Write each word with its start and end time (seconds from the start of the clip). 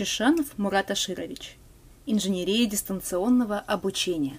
Чешанов 0.00 0.56
Мурат 0.56 0.90
Аширович. 0.90 1.58
Инженерия 2.06 2.64
дистанционного 2.66 3.58
обучения. 3.58 4.38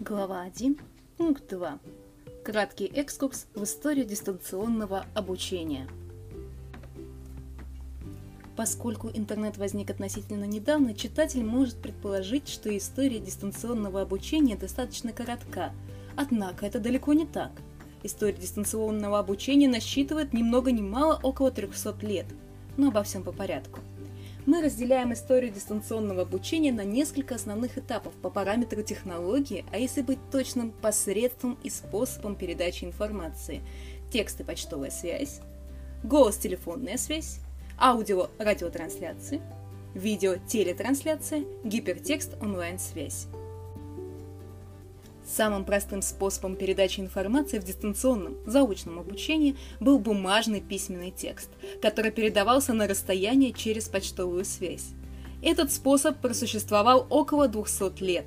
Глава 0.00 0.40
1, 0.40 0.78
пункт 1.18 1.46
2. 1.50 1.80
Краткий 2.42 2.86
экскурс 2.86 3.46
в 3.54 3.64
историю 3.64 4.06
дистанционного 4.06 5.04
обучения– 5.14 5.86
Поскольку 8.60 9.08
интернет 9.08 9.56
возник 9.56 9.88
относительно 9.88 10.44
недавно, 10.44 10.92
читатель 10.92 11.42
может 11.42 11.76
предположить, 11.76 12.46
что 12.46 12.76
история 12.76 13.18
дистанционного 13.18 14.02
обучения 14.02 14.54
достаточно 14.54 15.12
коротка. 15.12 15.72
Однако 16.14 16.66
это 16.66 16.78
далеко 16.78 17.14
не 17.14 17.24
так. 17.24 17.52
История 18.02 18.34
дистанционного 18.34 19.18
обучения 19.18 19.66
насчитывает 19.66 20.34
ни 20.34 20.42
много 20.42 20.72
ни 20.72 20.82
мало 20.82 21.18
около 21.22 21.50
300 21.50 21.96
лет. 22.02 22.26
Но 22.76 22.88
обо 22.88 23.02
всем 23.02 23.22
по 23.22 23.32
порядку. 23.32 23.80
Мы 24.44 24.60
разделяем 24.60 25.14
историю 25.14 25.50
дистанционного 25.50 26.20
обучения 26.20 26.70
на 26.70 26.84
несколько 26.84 27.36
основных 27.36 27.78
этапов 27.78 28.12
по 28.20 28.28
параметру 28.28 28.82
технологии, 28.82 29.64
а 29.72 29.78
если 29.78 30.02
быть 30.02 30.18
точным, 30.30 30.70
посредством 30.70 31.56
и 31.62 31.70
способом 31.70 32.36
передачи 32.36 32.84
информации. 32.84 33.62
Текст 34.12 34.38
и 34.40 34.44
почтовая 34.44 34.90
связь, 34.90 35.40
голос-телефонная 36.02 36.98
связь, 36.98 37.40
аудио-радиотрансляции, 37.80 39.40
видео-телетрансляция, 39.94 41.44
гипертекст 41.64 42.36
онлайн-связь. 42.40 43.26
Самым 45.26 45.64
простым 45.64 46.02
способом 46.02 46.56
передачи 46.56 47.00
информации 47.00 47.58
в 47.58 47.64
дистанционном, 47.64 48.36
заочном 48.46 48.98
обучении 48.98 49.56
был 49.78 49.98
бумажный 49.98 50.60
письменный 50.60 51.10
текст, 51.10 51.48
который 51.80 52.10
передавался 52.10 52.74
на 52.74 52.86
расстояние 52.86 53.52
через 53.52 53.88
почтовую 53.88 54.44
связь. 54.44 54.88
Этот 55.42 55.72
способ 55.72 56.18
просуществовал 56.20 57.06
около 57.08 57.48
200 57.48 58.02
лет. 58.02 58.26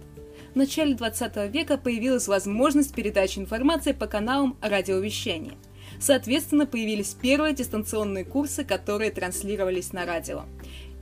В 0.53 0.55
начале 0.55 0.95
20 0.95 1.51
века 1.51 1.77
появилась 1.77 2.27
возможность 2.27 2.95
передачи 2.95 3.37
информации 3.37 3.91
по 3.91 4.07
каналам 4.07 4.57
радиовещания– 4.61 5.53
Соответственно, 6.03 6.65
появились 6.65 7.13
первые 7.13 7.53
дистанционные 7.53 8.25
курсы, 8.25 8.65
которые 8.65 9.09
транслировались 9.09 9.93
на 9.93 10.05
радио. 10.05 10.43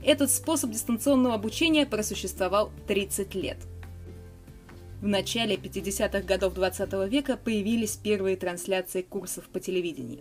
Этот 0.04 0.30
способ 0.30 0.70
дистанционного 0.70 1.34
обучения 1.34 1.86
просуществовал 1.86 2.70
30 2.86 3.34
лет. 3.34 3.56
В 5.00 5.08
начале 5.08 5.56
50-х 5.56 6.20
годов 6.20 6.54
20 6.54 6.92
века 7.10 7.36
появились 7.36 7.96
первые 7.96 8.36
трансляции 8.36 9.02
курсов 9.02 9.48
по 9.48 9.58
телевидению. 9.58 10.20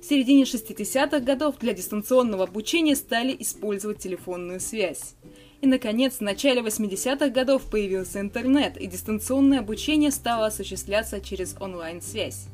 В 0.00 0.04
середине 0.04 0.44
60-х 0.44 1.18
годов 1.18 1.58
для 1.58 1.72
дистанционного 1.72 2.44
обучения 2.44 2.94
стали 2.94 3.34
использовать 3.36 3.98
телефонную 3.98 4.60
связь. 4.60 5.16
И, 5.60 5.66
наконец, 5.66 6.18
в 6.18 6.20
начале 6.20 6.62
80-х 6.62 7.30
годов 7.30 7.68
появился 7.68 8.20
интернет, 8.20 8.76
и 8.80 8.86
дистанционное 8.86 9.58
обучение 9.58 10.12
стало 10.12 10.46
осуществляться 10.46 11.20
через 11.20 11.56
онлайн-связь. 11.58 12.46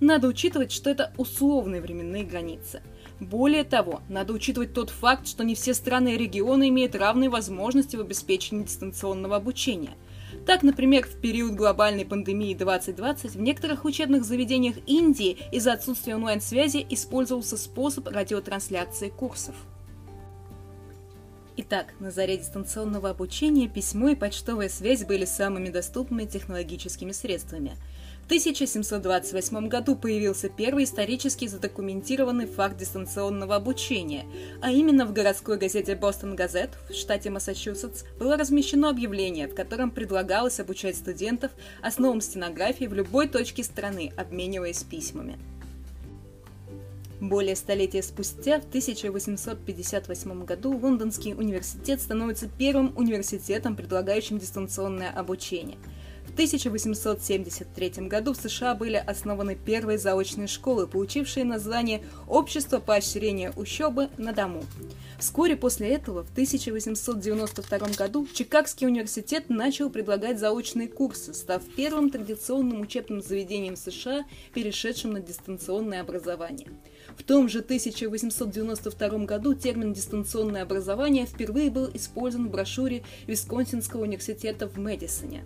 Надо 0.00 0.28
учитывать, 0.28 0.70
что 0.70 0.90
это 0.90 1.12
условные 1.16 1.80
временные 1.80 2.22
границы. 2.22 2.82
Более 3.18 3.64
того, 3.64 4.00
надо 4.08 4.32
учитывать 4.32 4.72
тот 4.72 4.90
факт, 4.90 5.26
что 5.26 5.42
не 5.42 5.56
все 5.56 5.74
страны 5.74 6.14
и 6.14 6.18
регионы 6.18 6.68
имеют 6.68 6.94
равные 6.94 7.28
возможности 7.28 7.96
в 7.96 8.00
обеспечении 8.00 8.64
дистанционного 8.64 9.36
обучения. 9.36 9.96
Так, 10.46 10.62
например, 10.62 11.04
в 11.04 11.20
период 11.20 11.54
глобальной 11.54 12.04
пандемии 12.04 12.54
2020 12.54 13.34
в 13.34 13.40
некоторых 13.40 13.84
учебных 13.84 14.24
заведениях 14.24 14.76
Индии 14.86 15.38
из-за 15.50 15.72
отсутствия 15.72 16.14
онлайн-связи 16.14 16.86
использовался 16.90 17.56
способ 17.56 18.06
радиотрансляции 18.06 19.08
курсов. 19.08 19.56
Итак, 21.56 21.94
на 21.98 22.12
заре 22.12 22.36
дистанционного 22.36 23.10
обучения 23.10 23.66
письмо 23.66 24.10
и 24.10 24.14
почтовая 24.14 24.68
связь 24.68 25.04
были 25.04 25.24
самыми 25.24 25.70
доступными 25.70 26.24
технологическими 26.24 27.10
средствами– 27.10 27.72
1728 28.28 29.68
году 29.68 29.96
появился 29.96 30.50
первый 30.50 30.84
исторически 30.84 31.46
задокументированный 31.46 32.44
факт 32.44 32.76
дистанционного 32.76 33.56
обучения, 33.56 34.26
а 34.60 34.70
именно 34.70 35.06
в 35.06 35.14
городской 35.14 35.56
газете 35.56 35.96
«Бостон 35.96 36.36
Газет» 36.36 36.72
в 36.90 36.92
штате 36.92 37.30
Массачусетс 37.30 38.04
было 38.18 38.36
размещено 38.36 38.90
объявление, 38.90 39.48
в 39.48 39.54
котором 39.54 39.90
предлагалось 39.90 40.60
обучать 40.60 40.96
студентов 40.96 41.52
основам 41.80 42.20
стенографии 42.20 42.84
в 42.84 42.92
любой 42.92 43.28
точке 43.28 43.64
страны, 43.64 44.12
обмениваясь 44.14 44.82
письмами. 44.82 45.38
Более 47.22 47.56
столетия 47.56 48.02
спустя, 48.02 48.60
в 48.60 48.66
1858 48.66 50.44
году, 50.44 50.76
Лондонский 50.76 51.32
университет 51.32 52.02
становится 52.02 52.46
первым 52.46 52.92
университетом, 52.94 53.74
предлагающим 53.74 54.38
дистанционное 54.38 55.08
обучение– 55.08 55.78
1873 56.38 58.06
году 58.06 58.32
в 58.32 58.36
США 58.36 58.76
были 58.76 58.94
основаны 58.94 59.56
первые 59.56 59.98
заочные 59.98 60.46
школы, 60.46 60.86
получившие 60.86 61.44
название 61.44 62.04
«Общество 62.28 62.78
поощрения 62.78 63.52
учебы 63.56 64.08
на 64.18 64.32
дому». 64.32 64.62
Вскоре 65.18 65.56
после 65.56 65.88
этого, 65.88 66.22
в 66.22 66.30
1892 66.30 67.78
году, 67.98 68.24
Чикагский 68.32 68.86
университет 68.86 69.50
начал 69.50 69.90
предлагать 69.90 70.38
заочные 70.38 70.86
курсы, 70.86 71.34
став 71.34 71.60
первым 71.74 72.08
традиционным 72.08 72.82
учебным 72.82 73.20
заведением 73.20 73.74
США, 73.74 74.24
перешедшим 74.54 75.14
на 75.14 75.20
дистанционное 75.20 76.02
образование. 76.02 76.68
В 77.16 77.24
том 77.24 77.48
же 77.48 77.58
1892 77.58 79.24
году 79.24 79.54
термин 79.54 79.92
«дистанционное 79.92 80.62
образование» 80.62 81.26
впервые 81.26 81.68
был 81.68 81.90
использован 81.92 82.46
в 82.46 82.52
брошюре 82.52 83.02
Висконсинского 83.26 84.02
университета 84.02 84.68
в 84.68 84.78
Мэдисоне. 84.78 85.42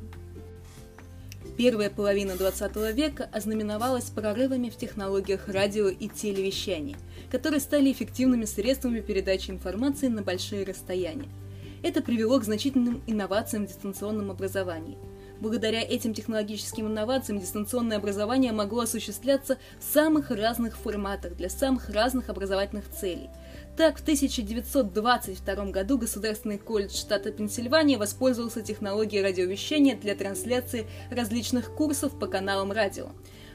Первая 1.57 1.91
половина 1.91 2.35
20 2.35 2.77
века 2.95 3.29
ознаменовалась 3.31 4.07
прорывами 4.07 4.71
в 4.71 4.77
технологиях 4.77 5.49
радио 5.49 5.89
и 5.89 6.09
телевещания, 6.09 6.97
которые 7.31 7.61
стали 7.61 7.93
эффективными 7.93 8.47
средствами 8.47 9.01
передачи 9.01 9.51
информации 9.51 10.09
на 10.09 10.23
большие 10.23 10.65
расстояния. 10.65 11.29
Это 11.83 12.01
привело 12.01 12.41
к 12.41 12.45
значительным 12.45 13.03
инновациям 13.07 13.67
в 13.67 13.69
дистанционном 13.69 14.31
образовании. 14.31 14.97
Благодаря 15.41 15.83
этим 15.83 16.15
технологическим 16.15 16.87
инновациям 16.87 17.39
дистанционное 17.39 17.99
образование 17.99 18.53
могло 18.53 18.83
осуществляться 18.83 19.59
в 19.79 19.93
самых 19.93 20.31
разных 20.31 20.79
форматах 20.79 21.37
для 21.37 21.51
самых 21.51 21.91
разных 21.91 22.31
образовательных 22.31 22.89
целей– 22.89 23.29
так, 23.77 23.99
в 23.99 24.03
1922 24.03 25.65
году 25.66 25.97
Государственный 25.97 26.59
колледж 26.59 26.94
штата 26.94 27.33
Пенсильвания 27.33 27.99
воспользовался 27.99 28.60
технологией 28.60 29.22
радиовещания 29.22 29.97
для 29.97 30.15
трансляции 30.15 30.87
различных 31.10 31.75
курсов 31.75 32.19
по 32.19 32.27
каналам 32.27 32.71
радио. 32.71 33.09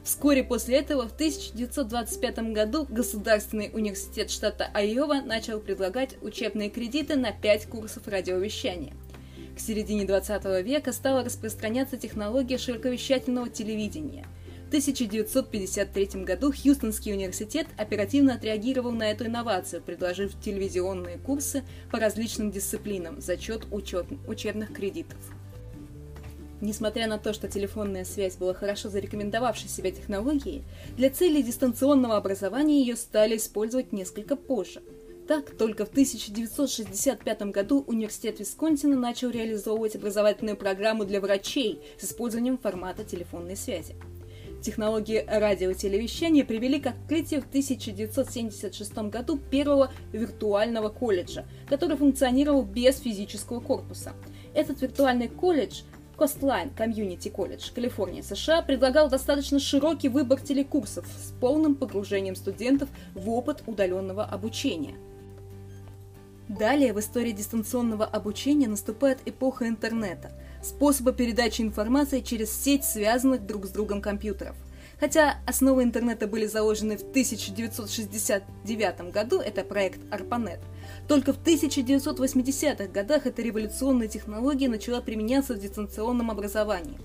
Вскоре 0.03 0.43
после 0.43 0.77
этого, 0.77 1.07
в 1.07 1.13
1925 1.13 2.39
году, 2.53 2.87
Государственный 2.89 3.69
университет 3.73 4.31
штата 4.31 4.69
Айова 4.73 5.21
начал 5.21 5.59
предлагать 5.59 6.15
учебные 6.21 6.69
кредиты 6.69 7.15
на 7.15 7.31
5 7.31 7.67
курсов 7.67 8.07
радиовещания. 8.07 8.93
К 9.55 9.59
середине 9.59 10.05
20 10.05 10.45
века 10.65 10.93
стала 10.93 11.23
распространяться 11.23 11.97
технология 11.97 12.57
широковещательного 12.57 13.49
телевидения– 13.49 14.25
1953 14.67 16.23
году 16.23 16.51
Хьюстонский 16.51 17.13
университет 17.13 17.67
оперативно 17.77 18.33
отреагировал 18.33 18.91
на 18.91 19.11
эту 19.11 19.25
инновацию, 19.25 19.81
предложив 19.81 20.39
телевизионные 20.41 21.17
курсы 21.17 21.63
по 21.89 21.99
различным 21.99 22.51
дисциплинам 22.51 23.21
за 23.21 23.37
счет 23.37 23.65
учет, 23.71 24.07
учебных 24.27 24.73
кредитов. 24.73 25.17
Несмотря 26.59 27.07
на 27.07 27.17
то, 27.17 27.33
что 27.33 27.47
телефонная 27.47 28.03
связь 28.03 28.35
была 28.35 28.53
хорошо 28.53 28.89
зарекомендовавшей 28.89 29.69
себя 29.69 29.91
технологией, 29.91 30.63
для 30.97 31.09
целей 31.11 31.43
дистанционного 31.43 32.17
образования 32.17 32.81
ее 32.81 32.95
стали 32.95 33.37
использовать 33.37 33.93
несколько 33.93 34.35
позже. 34.35 34.81
Так, 35.27 35.51
только 35.51 35.85
в 35.85 35.89
1965 35.89 37.41
году 37.51 37.83
Университет 37.85 38.39
Висконсина 38.39 38.97
начал 38.97 39.29
реализовывать 39.29 39.95
образовательную 39.95 40.57
программу 40.57 41.05
для 41.05 41.21
врачей 41.21 41.81
с 41.99 42.05
использованием 42.05 42.57
формата 42.57 43.03
телефонной 43.03 43.55
связи. 43.57 43.95
Технологии 44.67 45.23
радиотелевещания 45.25 46.43
привели 46.43 46.81
к 46.81 46.87
открытию 46.87 47.41
в 47.41 47.47
1976 47.47 48.97
году 48.97 49.37
первого 49.37 49.93
виртуального 50.11 50.89
колледжа, 50.89 51.45
который 51.69 51.95
функционировал 51.95 52.63
без 52.63 52.99
физического 52.99 53.61
корпуса. 53.61 54.11
Этот 54.53 54.81
виртуальный 54.81 55.29
колледж 55.29 55.83
Coastline 56.17 56.75
Community 56.75 57.33
College, 57.33 57.73
Калифорния, 57.73 58.23
США, 58.23 58.61
предлагал 58.61 59.07
достаточно 59.07 59.57
широкий 59.57 60.09
выбор 60.09 60.41
телекурсов 60.41 61.05
с 61.17 61.31
полным 61.39 61.73
погружением 61.73 62.35
студентов 62.35 62.89
в 63.15 63.29
опыт 63.29 63.63
удаленного 63.67 64.25
обучения– 64.25 64.95
Далее 66.47 66.93
в 66.93 66.99
истории 66.99 67.31
дистанционного 67.31 68.05
обучения 68.05 68.69
наступает 68.69 69.19
эпоха 69.25 69.67
интернета, 69.67 70.31
способа 70.63 71.11
передачи 71.11 71.61
информации 71.61 72.21
через 72.21 72.51
сеть 72.51 72.85
связанных 72.85 73.45
друг 73.45 73.65
с 73.65 73.69
другом 73.69 74.01
компьютеров. 74.01 74.55
Хотя 74.99 75.37
основы 75.45 75.83
интернета 75.83 76.25
были 76.25 76.47
заложены 76.47 76.97
в 76.97 77.01
1969 77.01 79.11
году, 79.11 79.39
это 79.39 79.63
проект 79.63 79.99
ARPANET, 80.09 80.59
только 81.07 81.33
в 81.33 81.43
1980-х 81.43 82.87
годах 82.87 83.27
эта 83.27 83.41
революционная 83.41 84.07
технология 84.07 84.69
начала 84.69 85.01
применяться 85.01 85.53
в 85.53 85.59
дистанционном 85.59 86.31
образовании. 86.31 86.97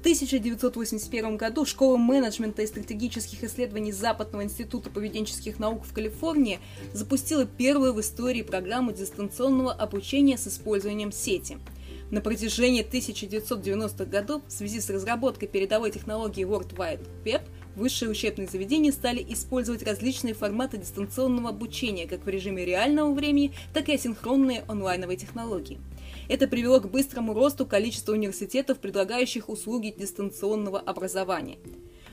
В 0.00 0.02
1981 0.02 1.36
году 1.36 1.66
Школа 1.66 1.98
менеджмента 1.98 2.62
и 2.62 2.66
стратегических 2.66 3.44
исследований 3.44 3.92
Западного 3.92 4.44
института 4.44 4.88
поведенческих 4.88 5.58
наук 5.58 5.84
в 5.84 5.92
Калифорнии 5.92 6.58
запустила 6.94 7.44
первую 7.44 7.92
в 7.92 8.00
истории 8.00 8.40
программу 8.40 8.92
дистанционного 8.92 9.74
обучения 9.74 10.38
с 10.38 10.48
использованием 10.48 11.12
сети– 11.12 11.58
на 12.10 12.20
протяжении 12.20 12.84
1990-х 12.84 14.04
годов 14.04 14.42
в 14.48 14.52
связи 14.52 14.80
с 14.80 14.90
разработкой 14.90 15.48
передовой 15.48 15.92
технологии 15.92 16.44
World 16.44 16.74
Wide 16.74 17.06
Web 17.24 17.42
высшие 17.76 18.10
учебные 18.10 18.48
заведения 18.48 18.90
стали 18.90 19.24
использовать 19.28 19.84
различные 19.84 20.34
форматы 20.34 20.76
дистанционного 20.76 21.50
обучения 21.50 22.08
как 22.08 22.24
в 22.24 22.28
режиме 22.28 22.64
реального 22.64 23.12
времени, 23.14 23.52
так 23.72 23.88
и 23.88 23.94
асинхронные 23.94 24.64
онлайновые 24.66 25.16
технологии. 25.16 25.78
Это 26.28 26.46
привело 26.46 26.80
к 26.80 26.90
быстрому 26.90 27.34
росту 27.34 27.66
количества 27.66 28.12
университетов, 28.12 28.78
предлагающих 28.78 29.48
услуги 29.48 29.94
дистанционного 29.96 30.78
образования. 30.78 31.58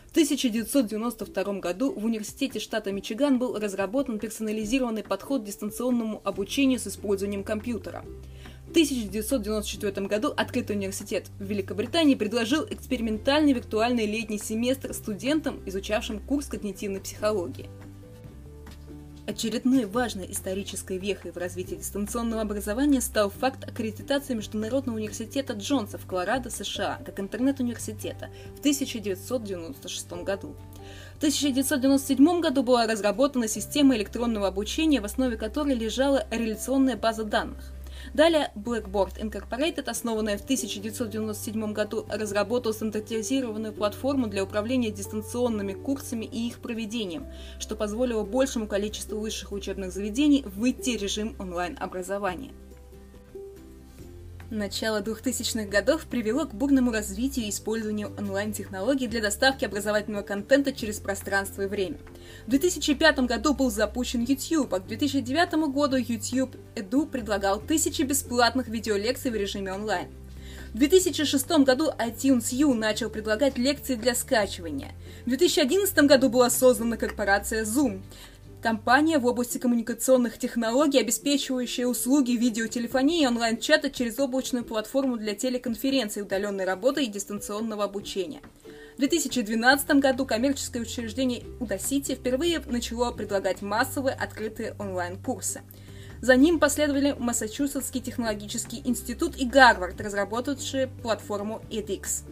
В 0.08 0.12
1992 0.12 1.60
году 1.60 1.92
в 1.92 2.06
Университете 2.06 2.60
штата 2.60 2.92
Мичиган 2.92 3.38
был 3.38 3.60
разработан 3.60 4.20
персонализированный 4.20 5.04
подход 5.04 5.44
к 5.44 5.46
дистанционному 5.46 6.22
обучению 6.24 6.80
с 6.80 6.88
использованием 6.88 7.44
компьютера. 7.44 8.04
В 8.68 8.72
1994 8.72 10.08
году 10.08 10.34
Открытый 10.36 10.76
университет 10.76 11.28
в 11.40 11.44
Великобритании 11.44 12.16
предложил 12.16 12.66
экспериментальный 12.70 13.54
виртуальный 13.54 14.06
летний 14.06 14.40
семестр 14.40 14.94
студентам, 14.94 15.62
изучавшим 15.66 16.20
курс 16.20 16.48
когнитивной 16.48 17.00
психологии. 17.00 17.70
Очередной 19.28 19.84
важной 19.84 20.32
исторической 20.32 20.98
вехой 20.98 21.32
в 21.32 21.38
развитии 21.38 21.76
дистанционного 21.76 22.44
образования 22.44 23.02
стал 23.02 23.30
факт 23.30 23.62
аккредитации 23.68 24.36
Международного 24.36 24.96
университета 24.96 25.52
Джонса 25.52 25.98
в 25.98 26.06
Колорадо, 26.06 26.50
США, 26.50 27.02
как 27.06 27.20
интернет-университета 27.20 28.30
в 28.56 28.60
1996 28.60 30.24
году. 30.24 30.56
В 31.16 31.18
1997 31.18 32.40
году 32.40 32.64
была 32.64 32.88
разработана 32.88 33.50
система 33.50 33.98
электронного 33.98 34.48
обучения, 34.48 35.02
в 35.02 35.06
основе 35.06 35.36
которой 35.36 35.76
лежала 35.76 36.26
реляционная 36.32 36.96
база 36.96 37.26
данных. 37.26 37.74
Далее 38.14 38.52
Blackboard 38.56 39.20
Incorporated, 39.20 39.90
основанная 39.90 40.38
в 40.38 40.44
1997 40.44 41.74
году, 41.74 42.06
разработала 42.10 42.74
стандартизированную 42.74 43.74
платформу 43.74 44.28
для 44.28 44.44
управления 44.44 44.92
дистанционными 44.92 45.74
курсами 45.74 46.26
и 46.26 46.48
их 46.48 46.60
проведением, 46.60 47.28
что 47.60 47.76
позволило 47.76 48.24
большему 48.24 48.68
количеству 48.68 49.20
высших 49.20 49.52
учебных 49.52 49.92
заведений 49.92 50.44
выйти 50.46 50.98
в 50.98 51.02
режим 51.02 51.36
онлайн-образования. 51.40 52.52
Начало 54.50 55.02
2000-х 55.02 55.68
годов 55.68 56.06
привело 56.06 56.46
к 56.46 56.54
бурному 56.54 56.94
развитию 56.94 57.46
и 57.46 57.50
использованию 57.50 58.14
онлайн-технологий 58.18 59.08
для 59.08 59.22
доставки 59.22 59.66
образовательного 59.66 60.24
контента 60.24 60.72
через 60.72 61.02
пространство 61.02 61.64
и 61.64 61.68
время. 61.68 61.98
В 62.46 62.52
2005 62.52 63.20
году 63.20 63.54
был 63.54 63.70
запущен 63.70 64.24
YouTube, 64.24 64.74
а 64.74 64.80
к 64.80 64.88
2009 64.88 65.70
году 65.70 65.98
YouTube 65.98 66.56
Edu 66.76 67.10
предлагал 67.10 67.60
тысячи 67.60 68.04
бесплатных 68.04 68.70
видеолекций 68.70 69.32
в 69.32 69.36
режиме 69.36 69.74
онлайн. 69.74 70.08
В 70.74 70.78
2006 70.78 71.50
году 71.66 71.92
iTunes 71.98 72.54
U 72.56 72.74
начал 72.74 73.10
предлагать 73.10 73.58
лекции 73.58 73.96
для 73.96 74.16
скачивания. 74.16 74.92
В 75.26 75.30
2011 75.30 75.98
году 76.00 76.30
была 76.30 76.50
создана 76.50 76.96
корпорация 76.96 77.66
Zoom. 77.66 78.02
Компания 78.62 79.20
в 79.20 79.26
области 79.28 79.60
коммуникационных 79.60 80.40
технологий, 80.40 81.00
обеспечивающая 81.00 81.86
услуги 81.86 82.32
видеотелефонии 82.32 83.22
и 83.22 83.28
онлайн-чата 83.28 83.92
через 83.92 84.18
облачную 84.18 84.66
платформу 84.66 85.18
для 85.18 85.36
телеконференций, 85.36 86.24
удаленной 86.24 86.66
работы 86.66 87.04
и 87.04 87.08
дистанционного 87.08 87.84
обучения. 87.84 88.42
В 88.96 89.00
2012 89.00 89.90
году 90.00 90.26
коммерческое 90.26 90.82
учреждение 90.82 91.44
Udacity 91.60 92.16
впервые 92.16 92.60
начало 92.66 93.12
предлагать 93.12 93.62
массовые 93.62 94.16
открытые 94.16 94.76
онлайн-курсы. 94.80 95.62
За 96.20 96.36
ним 96.36 96.60
последовали 96.60 97.16
Массачусетский 97.20 98.02
технологический 98.02 98.82
институт 98.84 99.38
и 99.38 99.46
Гарвард, 99.46 100.02
разработавшие 100.02 100.88
платформу 100.88 101.62
edX. 101.70 102.24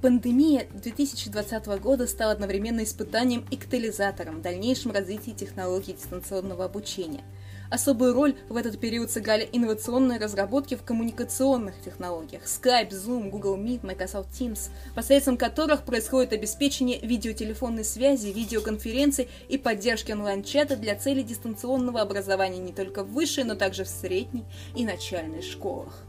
Пандемия 0.00 0.68
2020 0.74 1.66
года 1.80 2.06
стала 2.06 2.30
одновременно 2.30 2.84
испытанием 2.84 3.44
и 3.50 3.56
катализатором 3.56 4.36
в 4.36 4.42
дальнейшем 4.42 4.92
развитии 4.92 5.32
технологий 5.32 5.92
дистанционного 5.92 6.66
обучения. 6.66 7.24
Особую 7.68 8.14
роль 8.14 8.36
в 8.48 8.56
этот 8.56 8.78
период 8.78 9.10
сыграли 9.10 9.48
инновационные 9.52 10.20
разработки 10.20 10.76
в 10.76 10.84
коммуникационных 10.84 11.80
технологиях 11.84 12.44
Skype, 12.44 12.90
Zoom, 12.90 13.30
Google 13.30 13.58
Meet, 13.58 13.84
Microsoft 13.84 14.30
Teams, 14.40 14.70
посредством 14.94 15.36
которых 15.36 15.82
происходит 15.82 16.32
обеспечение 16.32 17.00
видеотелефонной 17.00 17.84
связи, 17.84 18.28
видеоконференций 18.28 19.28
и 19.48 19.58
поддержки 19.58 20.12
онлайн-чата 20.12 20.76
для 20.76 20.94
целей 20.94 21.24
дистанционного 21.24 22.00
образования 22.00 22.58
не 22.58 22.72
только 22.72 23.02
в 23.02 23.12
высшей, 23.12 23.42
но 23.42 23.56
также 23.56 23.82
в 23.82 23.88
средней 23.88 24.44
и 24.76 24.84
начальной 24.84 25.42
школах. 25.42 26.07